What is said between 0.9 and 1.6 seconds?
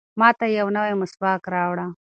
مسواک